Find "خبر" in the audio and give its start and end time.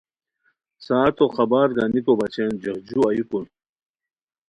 1.35-1.67